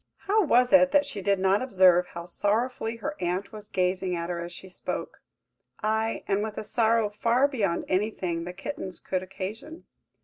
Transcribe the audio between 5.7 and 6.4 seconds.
aye,